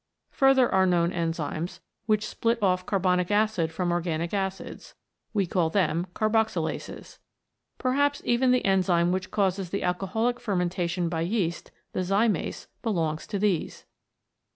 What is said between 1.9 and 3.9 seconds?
which split off carbonic acid